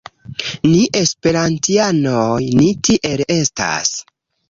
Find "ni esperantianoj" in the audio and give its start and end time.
0.69-2.43